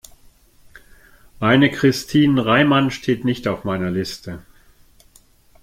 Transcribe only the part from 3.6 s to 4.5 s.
meiner Liste.